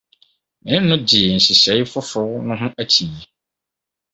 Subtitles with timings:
[0.63, 3.25] Me ne no gyee nhyehyɛe foforow no ho akyinnye.